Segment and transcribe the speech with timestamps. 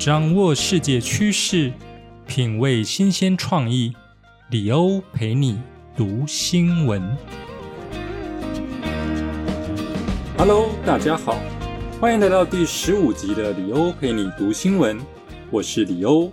[0.00, 1.70] 掌握世界趋势，
[2.26, 3.92] 品味新鲜创意，
[4.50, 5.60] 李欧陪你
[5.94, 7.02] 读新闻。
[10.38, 11.38] Hello，大家好。
[12.00, 14.98] 欢迎来到第十五集的李欧陪你读新闻，
[15.50, 16.32] 我是李欧。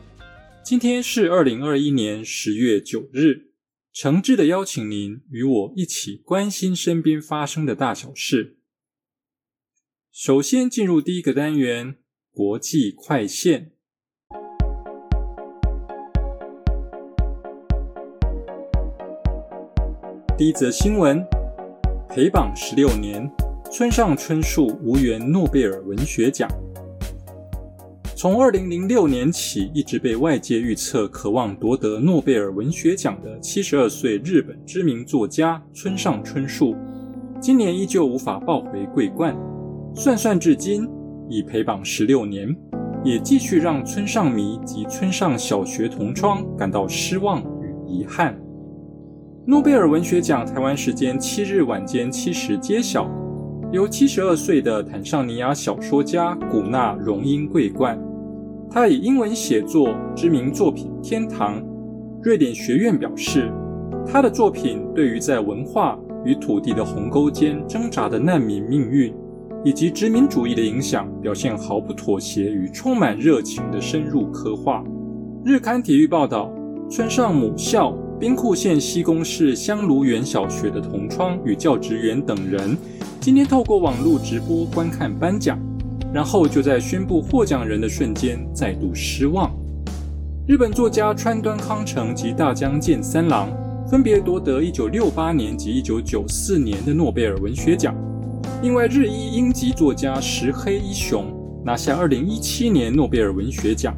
[0.64, 3.52] 今天是二零二一年十月九日，
[3.92, 8.60] 诚挚的邀请您与我一起关心身边发生的大小事。
[10.10, 11.98] 首先进入第一个单元——
[12.38, 13.72] 国际快线。
[20.38, 21.26] 第一则新闻：
[22.08, 23.28] 陪榜十六年。
[23.72, 26.48] 村上春树无缘诺贝尔文学奖。
[28.16, 36.76] 从二零零六年起，一直被外界预测渴望夺得诺贝尔文学奖的七十二岁日本知名作家村上春树，
[37.42, 39.36] 今年依旧无法抱回桂冠。
[39.96, 40.88] 算算至今，
[41.30, 42.56] 已陪榜十六年，
[43.04, 48.38] 也继续让村上迷及村上小学同窗感到失望与遗憾。
[49.46, 53.10] 诺贝尔文学奖台湾时间七日晚间七时揭晓。
[53.72, 58.00] 由七十二岁的坦桑尼亚小说家古纳荣膺桂冠，
[58.70, 61.62] 他以英文写作知名作品《天堂》。
[62.22, 63.52] 瑞典学院表示，
[64.06, 69.14] 他的作品对于在文化与土地的鸿沟间挣扎的难民命运，
[69.64, 74.84] 以及殖民主义的影响，表现毫不妥协与充满热情的深入刻画。
[75.44, 76.52] 日刊体育报道，
[76.90, 82.78] 村上母校兵库县西宫市香炉园小学的同窗与教职员等人。
[83.20, 85.60] 今天透过网络直播观看颁奖，
[86.14, 89.54] 然后就在宣布获奖人的瞬间再度失望。
[90.48, 93.50] 日本作家川端康成及大江健三郎
[93.86, 97.94] 分别夺得1968年及1994年的诺贝尔文学奖。
[98.60, 101.32] 另外，日裔英籍作家石黑一雄
[101.64, 103.96] 拿下2017年诺贝尔文学奖。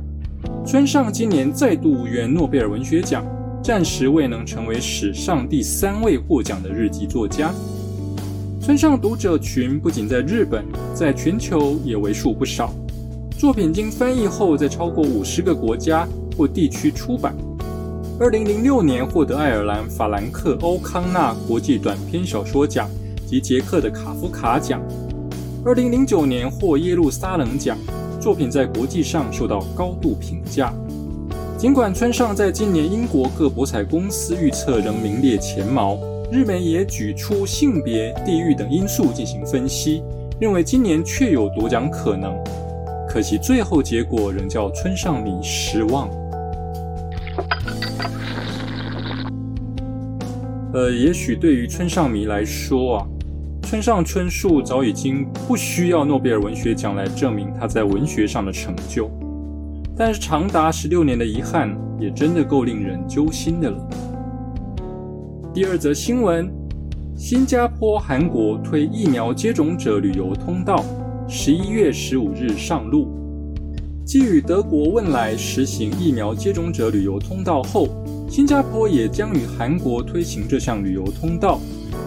[0.65, 3.25] 村上今年再度无缘诺贝尔文学奖，
[3.63, 7.53] 暂时未能成为史上第三位获奖的日籍作家。
[8.59, 12.73] 村上读者群不仅在日本，在全球也为数不少。
[13.37, 16.05] 作品经翻译后，在超过五十个国家
[16.37, 17.33] 或地区出版。
[18.19, 22.89] 二零零六年获得爱尔兰法兰克欧康纳国际短篇小说奖
[23.29, 24.81] 及捷克的卡夫卡奖。
[25.63, 27.77] 二零零九年获耶路撒冷奖，
[28.19, 30.73] 作品在国际上受到高度评价。
[31.55, 35.95] 尽管村上在今年英国各博彩公司预测仍名列前茅。
[36.31, 40.03] 日媒也举出性别、地域等因素进行分析，
[40.39, 42.35] 认为今年确有夺奖可能。
[43.07, 46.07] 可惜最后结果仍叫村上迷失望。
[50.71, 53.07] 呃，也许对于村上迷来说啊，
[53.69, 59.07] 村上春树早已经不需要诺贝尔文学奖来证明他在文学上的成就，
[59.95, 63.89] 但是长达十六年的遗憾，也真的够令人揪心的了。
[65.53, 66.51] 第二则新闻：
[67.15, 70.83] 新加坡、韩国推疫苗接种者旅游通道，
[71.27, 73.07] 十一月十五日上路。
[74.03, 77.87] 继与德国汶莱实行疫苗接种者旅游通道后，
[78.27, 81.59] 新加坡也将与韩国推行这项旅游通道，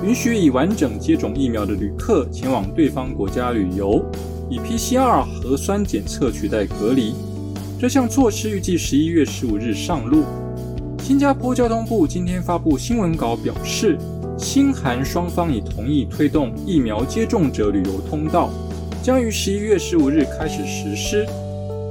[0.04, 4.04] 允许已完整接种疫苗的旅客前往对方国家旅游，
[4.50, 7.14] 以 PCR 核酸检测取代隔离。
[7.78, 10.24] 这项措施预计十一月十五日上路。
[11.00, 13.96] 新加坡交通部今天发布新闻稿表示，
[14.36, 18.50] 新韩双方已同意推动疫苗接种者旅游通道，
[19.02, 21.26] 将于十一月十五日开始实施。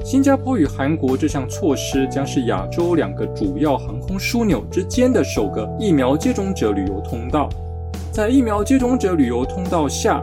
[0.04, 7.47] 新加坡与韩国这项措施将是亚洲两个主要航空枢纽之间的首个疫苗接种者旅游通道。
[8.12, 10.22] 在疫苗接种者旅游通道下，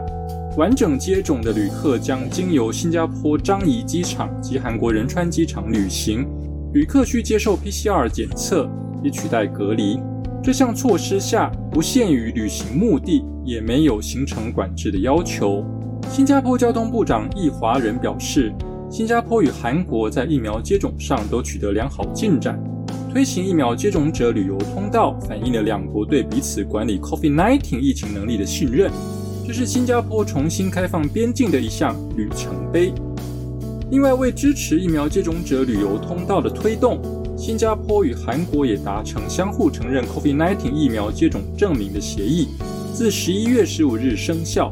[0.55, 6.23] 完整接种的旅客将经由新加坡樟宜机场及韩国仁川机场旅行。
[6.71, 8.69] 旅客需接受 PCR 检测，
[9.03, 9.99] 以取代隔离。
[10.43, 15.65] 这项措施下不限于旅行目的，也没有行程管制的要求。
[16.07, 18.53] 新加坡交通部长易华仁表示，
[18.87, 22.61] 新加坡与韩国在疫苗接种上都取得良好进展，
[23.11, 28.91] 推行疫苗接种者旅游通道，反映了两国对彼此管理 COVID-19 疫情能力的信任。
[29.47, 32.93] 这是新加坡重新开放边境的一项里程碑。
[33.89, 37.01] 另外，为支持疫苗接种者旅游通道的推动，
[37.35, 42.49] 新加坡与韩国也达成相互承认 COVID-19 疫苗接种证明的协议，
[42.93, 44.71] 自十一月十五日生效。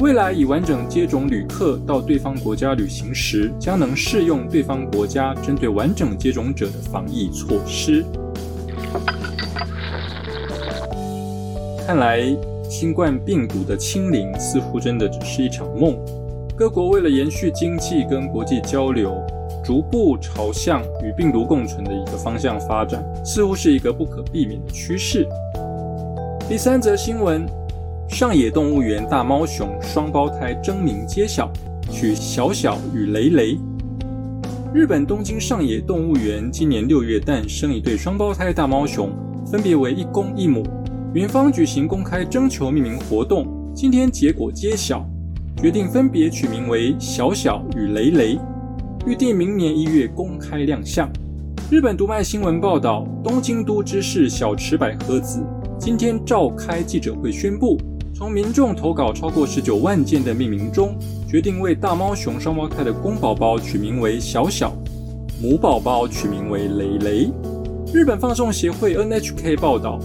[0.00, 8.02] 未来以完整接种旅客到对方国家旅行时，将能适用对方国家针对完整接种者的防疫措施。
[11.86, 12.22] 看来，
[12.66, 15.94] 新冠病毒的清零似乎真的只是一场梦。
[16.56, 19.14] 各国为了延续经济跟国际交流，
[19.62, 25.28] 逐步朝向与病毒共存的一个方向发展，似乎是一个不可避免的趋势。
[26.48, 27.46] 第三则新闻。
[28.10, 31.50] 上野动物园大猫熊双胞胎真名揭晓，
[31.90, 33.56] 取小小与雷雷。
[34.74, 39.10] 日本东京上野动物园今年六月诞生一对双胞胎大猫熊，
[39.46, 40.62] 分别为一公一母。
[41.14, 45.08] 园方举行公开征求命名活动，今天结果揭晓，
[45.56, 48.38] 决定分别取名为小小与雷雷，
[49.06, 51.08] 预定明年一月公开亮相。
[51.70, 55.42] 日本读卖新闻报道，东京都知事小池百合子
[55.78, 57.78] 今天召开记者会宣布。
[58.20, 60.94] 从民众投稿超过十九万件的命名中，
[61.26, 64.76] 决定为大猫熊双胞胎的公宝宝取名为小小，
[65.42, 67.32] 母宝宝取名为蕾蕾。
[67.94, 69.98] 日本放送协会 NHK 报道，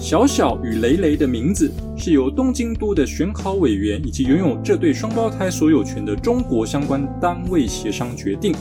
[0.00, 8.52] 小小与蕾蕾的名字是由东京都的选考委员以及拥有这对双胞胎所有权的中国相关单位协商决定。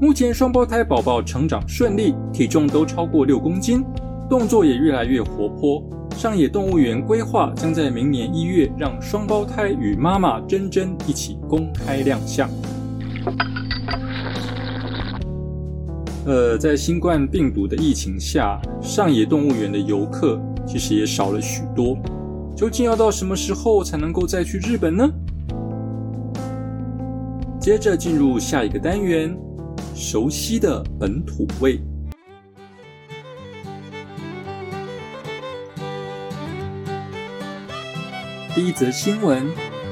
[0.00, 3.84] 目前双胞胎宝宝成长顺利，体重都超过六公斤，
[4.28, 5.80] 动作也越来越活泼。
[6.20, 12.46] 上野动物园规划将在明年一月让双胞胎与妈妈珍珍一起公开亮相。
[16.26, 21.96] 呃，在新冠病毒的疫情下，上野动物园的游客其实也少了许多。
[22.54, 25.10] 究竟要到什么时候才能够再去日本呢？
[27.58, 29.34] 接着进入下一个单元，
[29.94, 31.80] 熟悉的本土味。
[38.52, 39.46] 第一则新闻：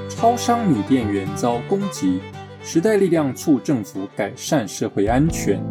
[0.09, 2.19] 超商女店员遭攻击，
[2.61, 5.63] 时代力量促政府改善社会安全。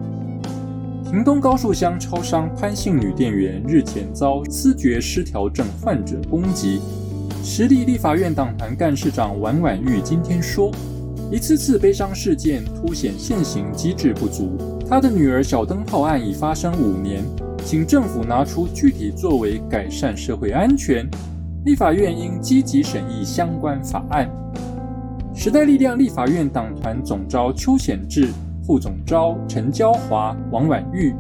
[1.04, 6.80] 屏东高树乡超商潘姓女店员日前遭思觉失调症患者攻击。
[7.44, 10.72] 实力立法院党团干事长王婉玉今天说
[11.30, 14.58] ：“一次次悲伤事件凸显现行机制不足。
[14.90, 17.22] 他的女儿小灯泡案已发生五年，
[17.66, 21.06] 请政府拿出具体作为改善社会安全。”
[21.68, 24.26] 立法院应积极审议相关法案。
[25.36, 28.30] 时代力量立法院党团总召邱显志、
[28.66, 31.14] 副总召陈娇华、王婉玉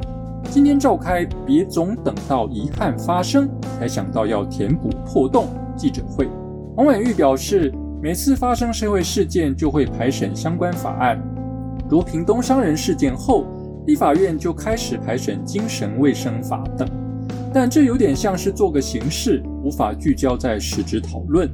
[0.49, 6.29] 今天召开“别总等到遗憾发生才想到要填补破洞”记者会。
[6.77, 7.69] 王婉玉表示，
[8.01, 11.21] 每次发生社会事件就会排审相关法案，
[11.89, 13.45] 如屏东商人事件后，
[13.85, 16.87] 立法院就开始排审精神卫生法等。
[17.53, 21.49] 但这有点像是做个形式，无法聚焦在实质讨论。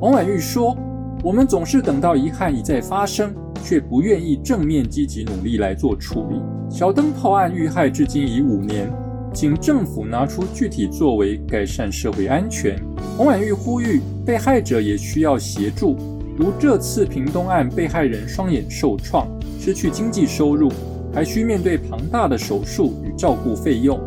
[0.00, 0.74] 王婉玉说
[1.22, 6.40] ：“我们总是等到遗憾一再发生，却不愿意正面积极努力来做处理。
[6.70, 8.90] 小灯泡案遇害至今已五年，
[9.34, 12.82] 请政府拿出具体作为改善社会安全。”
[13.18, 15.94] 王婉玉呼吁，被害者也需要协助，
[16.38, 19.28] 如这次屏东案，被害人双眼受创，
[19.60, 20.72] 失去经济收入，
[21.12, 24.00] 还需面对庞大的手术与照顾费用。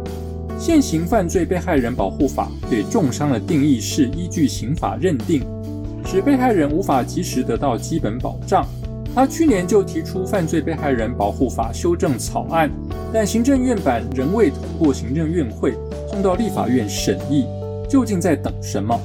[0.60, 5.42] 现行犯罪被害人保护法对重伤的定义是依据刑法认定，
[6.06, 8.68] 使被害人无法及时得到基本保障。
[9.16, 12.70] 他去年就提出犯罪被害人保护法修正草案，
[13.13, 15.74] 但行政院版仍未通过行政院会，
[16.10, 17.46] 送到立法院审议。
[17.88, 19.00] 究竟在等什么？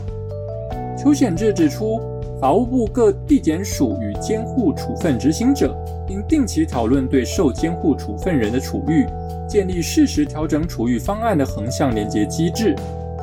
[0.99, 2.01] 邱显志指出，
[2.41, 5.75] 法务部各地检署与监护处分执行者
[6.09, 9.07] 应定期讨论对受监护处分人的处遇。
[9.49, 12.75] 建立适时调整处遇方案的横向连接机制，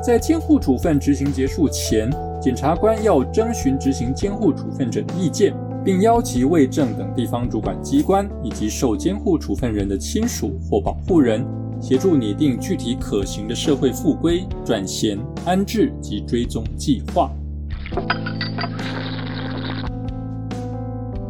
[0.04, 2.10] 在监护处分执行结束前，
[2.42, 11.46] 检察官要征询执行监护处分者的意见，并邀集卫政等地方主管机关以及受监护处分人的亲属或保护人，
[11.82, 17.32] 协助拟定具体可行的社会复归、转衔、安置及追踪计划。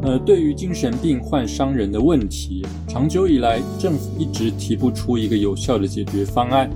[0.03, 6.69] 呃，对于精神病患伤人的问题，长久以来政府一直提不出一个有效的解决方案。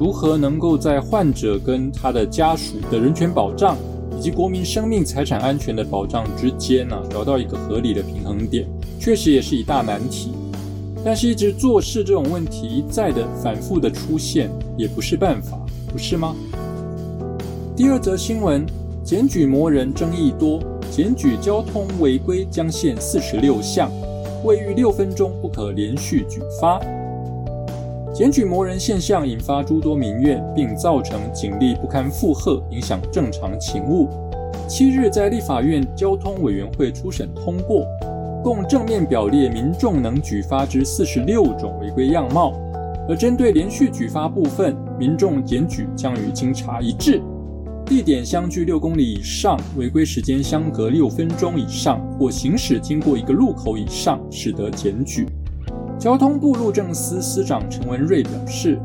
[0.00, 3.76] 如何能够在患者跟他的家属的人权保障，
[4.16, 8.66] 以及国民生命财产安全的保障之间呢，找到一个合理的平衡点，
[8.98, 10.32] 确实也是一大难题。
[11.04, 15.58] 但是一直做事这种问题一再的反复的出现，也不是办法，
[15.92, 16.34] 不是吗？
[17.76, 18.64] 第二则新闻，
[19.04, 20.60] 检举魔人争议多，
[20.98, 23.88] 检举交通违规将限四十六项，
[24.42, 26.80] 未逾六分钟不可连续举发。
[28.12, 34.08] 检举魔人现象引发诸多民怨，并造成警力不堪负荷，影响正常勤务。
[34.66, 37.86] 七日在立法院交通委员会初审通过。
[38.42, 42.52] 共正面表列民众能举发之四十六种违规样貌，
[43.08, 47.22] 而针对连续举发部分，民众检举将与经查一致，
[47.88, 55.26] 地点相距六公里以上，违规时间相隔六分钟以上，或行驶经过一个路口以上，使得检举。
[55.98, 58.78] 交通部路政司司长陈文瑞表示。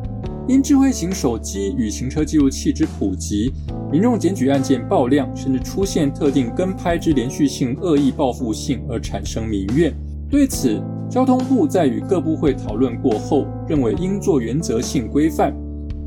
[0.45, 3.49] 因智慧型手机与行车记录器之普及，
[3.89, 9.93] 民众检举案件爆量，甚至出现特定跟拍之连续性恶意报复性而产生民怨。
[10.29, 15.55] 对此，交通部在与各部会讨论过后，认为应做原则性规范，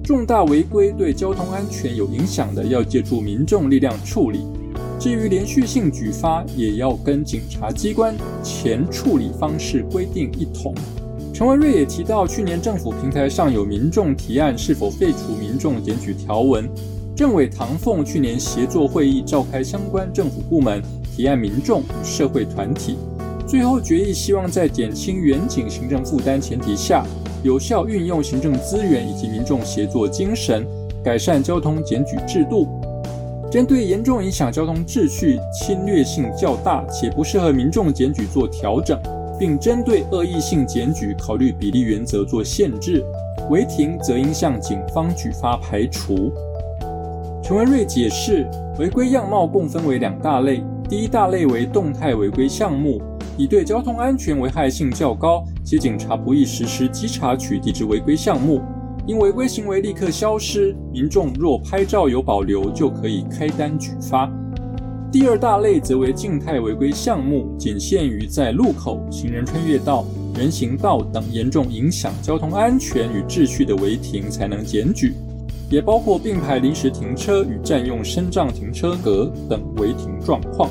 [0.06, 4.38] 重大违规对交通安全有影响的，要借助民众力量处理；
[5.00, 10.72] 至于连续性举发，也要跟警察机关前处理方式规定一同。
[11.34, 16.70] 陈文瑞也提到，去年政府平台上有民众提案是否废除民众检举条文。
[17.16, 20.80] 政委唐凤去年协作会议召开相关政府部门
[21.16, 22.96] 提案民众与社会团体，
[23.46, 27.04] 最后决议希望在减轻远景行政负担前提下，
[27.44, 30.66] 有效运用行政资源以及民众协作精神，
[31.04, 32.66] 改善交通检举制度，
[33.50, 39.00] 针对严重影响交通秩序、侵略性较大且不适合民众检举做调整。
[39.38, 43.04] 并针对恶意性检举考虑比例原则做限制，
[43.50, 46.32] 违停则应向警方举发排除。
[47.42, 48.48] 陈文瑞解释，
[48.78, 52.98] 违规样貌共分为两大类，第一大类为动态违规项目，
[53.38, 58.62] 以对交通安全危害性较高，且警察不易实施稽查取缔之违规项目，
[59.06, 64.30] 因违规行为立刻消失，民众若拍照有保留，就可以开单举发。
[65.12, 75.12] 第二大类则为静态违规项目，仅限于在路口、行人穿越道、人行道等严重影响交通安全与秩序的违停才能检举，
[75.70, 80.70] 也包括并排临时停车与占用升降停车格等违停状况。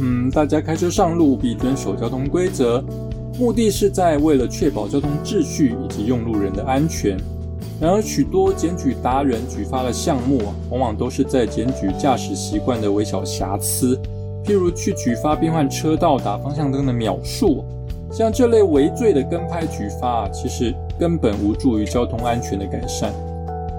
[0.00, 2.82] 嗯，大家开车上路必遵守交通规则，
[3.38, 7.16] 目的是在为了确保交通秩序以及用路人的安全。
[7.80, 14.00] 然而，许多检举达人举发的项目，往往都是在检举驾驶习惯的微小瑕疵，
[14.44, 17.64] 譬如去举发变换车道、打方向灯的秒数，
[18.12, 23.12] 像这类违罪的跟拍举发，其实根本无助于交通安全的改善。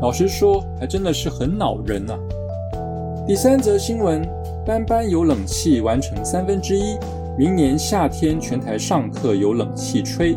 [0.01, 2.13] 老实说，还真的是很恼人呐。
[3.25, 4.21] 第三则新闻：
[4.65, 6.97] 班班有冷气完成三分之一，
[7.37, 10.35] 明年夏天全台上课有冷气吹。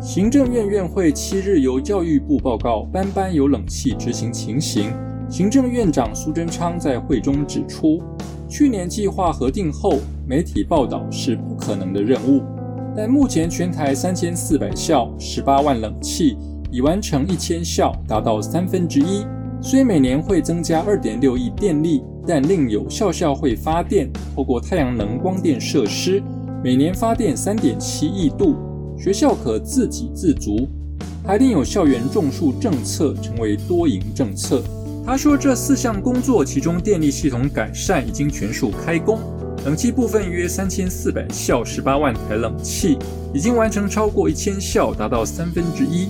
[0.00, 4.90] 行政院院会七日由教育部报告班班有冷气执行情形。
[5.30, 8.02] 行政院长苏贞昌在会中指出，
[8.48, 12.42] 去年计划核定后，媒体报道是不可能的任务。
[12.96, 16.36] 但目前全台三千四百校十八万冷气
[16.72, 19.24] 已完成一千校，达到三分之一。
[19.60, 26.22] 虽每年会增加二点六亿电力，但另有校校会发电，透过太阳能光电设施，
[26.62, 28.56] 每年发电三点七亿度。
[28.96, 30.68] 学校可自给自足，
[31.24, 34.62] 还另有校园种树政策，成为多赢政策。
[35.04, 39.18] 他说，这四项工作，其中电力系统改善已经全数开工，
[39.64, 42.96] 冷气部分约三千四百校十八万台冷气，
[43.34, 46.08] 已经完成超过一千校，达到三分之一。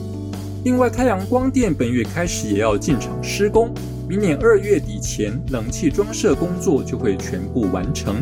[0.64, 3.70] 另外，太阳光电本月开始也要进场施工，
[4.08, 8.16] 明年二月底前，冷气装设工作就会全部完成。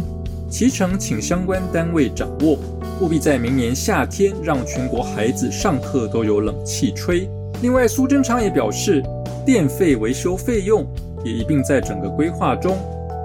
[0.48, 2.58] 其成，请相关单位掌握。
[3.00, 7.28] 务必在明年夏天让全国孩子上课都有冷气吹。
[7.62, 9.02] 另外，苏贞昌也表示，
[9.44, 10.86] 电费维修费用
[11.24, 12.76] 也一并在整个规划中。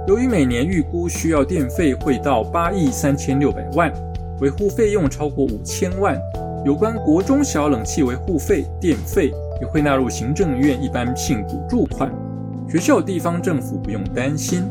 [0.08, 3.94] 由于每年预估需要电费会到八亿三千六百万，
[4.40, 6.20] 维护费用超过五千万，
[6.64, 12.14] 有关国中小冷气维护费、电费也会纳入行政院一般性补助款，
[12.70, 14.62] 学校地方政府不用担心。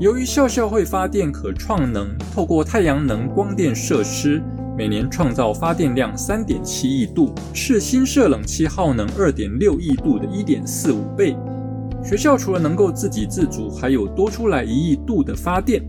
[0.00, 4.42] 由于校校会发电可创能，透过太阳能光电设施，
[4.76, 11.36] 每年创造发电量三点七亿度，是新设冷气耗能二点六亿度的一点四五倍。
[12.02, 15.80] 学校除了能够自给自足，还有多出来一亿度的发电，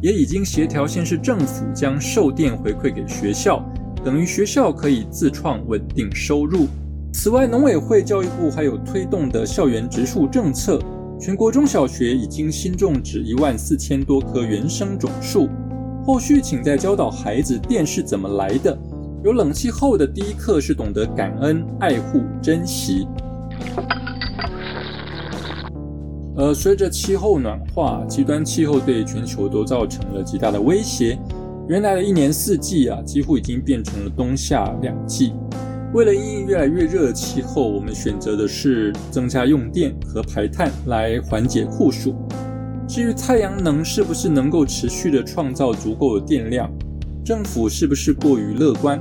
[0.00, 3.62] 也已经协调县市政府将售电回馈给学校，
[4.04, 6.66] 等于学校可以自创稳定收入。
[7.12, 10.80] 此外，农委会、教育部还有推动的校园植树政策。
[11.20, 15.48] 全国中小学已经新种植一万四千多棵原生种树，
[16.06, 18.78] 后续请再教导孩子电是怎么来的。
[19.24, 23.08] 有冷气后的第一课是懂得感恩、爱护、珍惜。
[26.36, 31.18] 呃随着气候暖化，极端气候对全球都造成了极大的威胁。
[31.68, 35.34] 原来的一年四季啊，几乎已经变成了冬夏两季。
[35.92, 42.16] 为了应对越来越热的气候，我们选择的是增加用电和排碳来缓解酷暑。
[42.88, 46.70] 至于太阳能是不是能够持续的创造足够的电量，
[47.22, 48.98] 政府是不是过于乐观，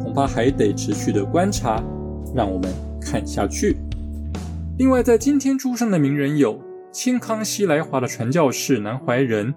[0.00, 1.82] 恐怕还得持续的观察。
[2.32, 3.76] 让我们看下去。
[4.78, 6.62] 另外，在今天出生的名人有。
[6.92, 9.52] 清康熙来华的传教士南怀仁，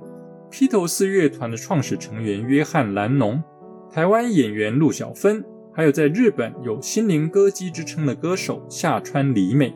[0.59, 3.39] 披头士乐团的创始成员约翰兰农，
[3.91, 9.71] 台湾演员陆小芬，还有在日本有心灵歌姬之称的歌手下川里美。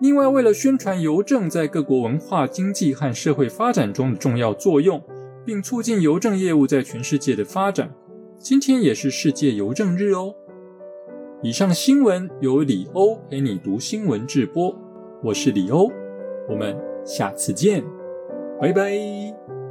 [0.00, 4.98] 另外，为了宣传邮政在各国文化、经济和社会发展中的重要作用，
[5.44, 7.94] 并促进邮政业务在全世界的发展，
[8.38, 10.34] 今天也是世界邮政日哦。
[11.42, 14.74] 以上新闻由李欧陪你读新闻直播，
[15.22, 15.92] 我是李欧。
[16.48, 16.74] 我们
[17.04, 17.84] 下次见，
[18.60, 19.63] 拜拜。